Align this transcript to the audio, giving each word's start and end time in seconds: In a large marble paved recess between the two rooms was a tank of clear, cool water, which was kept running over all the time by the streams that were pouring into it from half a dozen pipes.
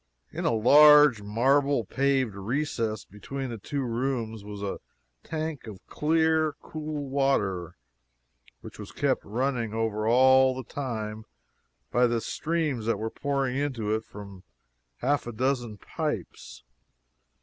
In 0.31 0.45
a 0.45 0.51
large 0.51 1.21
marble 1.21 1.85
paved 1.85 2.33
recess 2.33 3.05
between 3.05 3.51
the 3.51 3.59
two 3.59 3.83
rooms 3.83 4.43
was 4.43 4.63
a 4.63 4.79
tank 5.23 5.67
of 5.67 5.79
clear, 5.85 6.55
cool 6.59 7.07
water, 7.07 7.75
which 8.61 8.79
was 8.79 8.91
kept 8.91 9.23
running 9.23 9.75
over 9.75 10.07
all 10.07 10.55
the 10.55 10.63
time 10.67 11.25
by 11.91 12.07
the 12.07 12.19
streams 12.19 12.87
that 12.87 12.97
were 12.97 13.11
pouring 13.11 13.55
into 13.55 13.93
it 13.93 14.03
from 14.03 14.41
half 15.01 15.27
a 15.27 15.31
dozen 15.31 15.77
pipes. 15.77 16.63